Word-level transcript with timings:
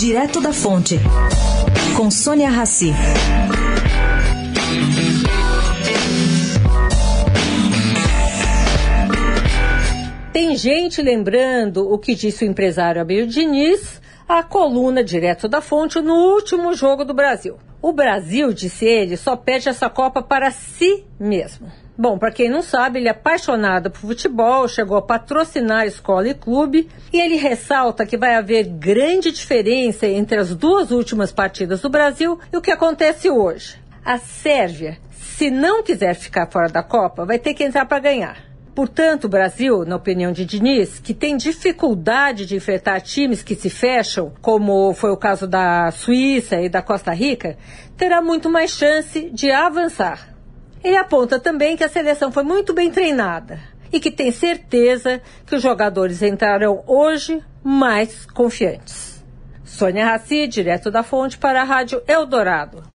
Direto 0.00 0.40
da 0.40 0.50
Fonte, 0.50 0.98
com 1.94 2.10
Sônia 2.10 2.48
Rassi. 2.48 2.90
Tem 10.32 10.56
gente 10.56 11.02
lembrando 11.02 11.86
o 11.86 11.98
que 11.98 12.14
disse 12.14 12.46
o 12.46 12.48
empresário 12.48 13.02
Abel 13.02 13.26
Diniz 13.26 14.00
à 14.26 14.42
coluna 14.42 15.04
Direto 15.04 15.46
da 15.46 15.60
Fonte 15.60 16.00
no 16.00 16.14
último 16.14 16.72
jogo 16.72 17.04
do 17.04 17.12
Brasil. 17.12 17.58
O 17.82 17.92
Brasil, 17.92 18.52
disse 18.52 18.84
ele, 18.84 19.16
só 19.16 19.36
pede 19.36 19.68
essa 19.68 19.88
Copa 19.88 20.22
para 20.22 20.50
si 20.50 21.04
mesmo. 21.18 21.70
Bom, 21.96 22.18
para 22.18 22.30
quem 22.30 22.48
não 22.48 22.62
sabe, 22.62 22.98
ele 22.98 23.08
é 23.08 23.10
apaixonado 23.10 23.90
por 23.90 24.00
futebol, 24.00 24.66
chegou 24.66 24.96
a 24.96 25.02
patrocinar 25.02 25.86
escola 25.86 26.28
e 26.28 26.34
clube, 26.34 26.88
e 27.12 27.20
ele 27.20 27.36
ressalta 27.36 28.06
que 28.06 28.16
vai 28.16 28.34
haver 28.34 28.64
grande 28.64 29.30
diferença 29.30 30.06
entre 30.06 30.38
as 30.38 30.54
duas 30.54 30.90
últimas 30.90 31.30
partidas 31.30 31.80
do 31.82 31.90
Brasil 31.90 32.38
e 32.52 32.56
o 32.56 32.62
que 32.62 32.70
acontece 32.70 33.28
hoje. 33.28 33.76
A 34.04 34.16
Sérvia, 34.18 34.98
se 35.10 35.50
não 35.50 35.82
quiser 35.82 36.14
ficar 36.14 36.50
fora 36.50 36.68
da 36.68 36.82
Copa, 36.82 37.26
vai 37.26 37.38
ter 37.38 37.52
que 37.52 37.64
entrar 37.64 37.84
para 37.84 37.98
ganhar. 37.98 38.49
Portanto, 38.74 39.24
o 39.24 39.28
Brasil, 39.28 39.84
na 39.84 39.96
opinião 39.96 40.32
de 40.32 40.44
Diniz, 40.44 40.98
que 41.00 41.12
tem 41.12 41.36
dificuldade 41.36 42.46
de 42.46 42.56
enfrentar 42.56 43.00
times 43.00 43.42
que 43.42 43.54
se 43.54 43.68
fecham, 43.68 44.32
como 44.40 44.94
foi 44.94 45.10
o 45.10 45.16
caso 45.16 45.46
da 45.46 45.90
Suíça 45.90 46.60
e 46.60 46.68
da 46.68 46.80
Costa 46.80 47.12
Rica, 47.12 47.58
terá 47.96 48.22
muito 48.22 48.48
mais 48.48 48.70
chance 48.70 49.28
de 49.30 49.50
avançar. 49.50 50.34
Ele 50.82 50.96
aponta 50.96 51.38
também 51.38 51.76
que 51.76 51.84
a 51.84 51.88
seleção 51.88 52.32
foi 52.32 52.42
muito 52.42 52.72
bem 52.72 52.90
treinada 52.90 53.60
e 53.92 53.98
que 53.98 54.10
tem 54.10 54.30
certeza 54.30 55.20
que 55.44 55.54
os 55.56 55.62
jogadores 55.62 56.22
entrarão 56.22 56.82
hoje 56.86 57.42
mais 57.62 58.24
confiantes. 58.24 59.22
Sônia 59.64 60.06
Raci, 60.06 60.46
direto 60.46 60.90
da 60.90 61.02
fonte 61.02 61.38
para 61.38 61.60
a 61.60 61.64
Rádio 61.64 62.02
Eldorado. 62.06 62.82